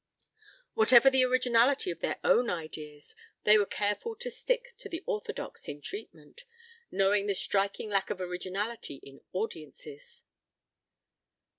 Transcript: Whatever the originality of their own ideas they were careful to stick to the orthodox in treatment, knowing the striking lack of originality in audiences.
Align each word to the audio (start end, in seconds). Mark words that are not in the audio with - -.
Whatever 0.73 1.11
the 1.11 1.23
originality 1.23 1.91
of 1.91 1.99
their 1.99 2.17
own 2.23 2.49
ideas 2.49 3.15
they 3.43 3.55
were 3.59 3.67
careful 3.67 4.15
to 4.15 4.31
stick 4.31 4.73
to 4.79 4.89
the 4.89 5.03
orthodox 5.05 5.67
in 5.67 5.79
treatment, 5.79 6.43
knowing 6.89 7.27
the 7.27 7.35
striking 7.35 7.87
lack 7.91 8.09
of 8.09 8.19
originality 8.19 8.95
in 9.03 9.21
audiences. 9.31 10.23